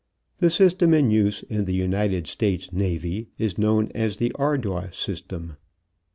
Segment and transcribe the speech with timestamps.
[0.39, 5.57] The system in use in the United States Navy is known as the Ardois system.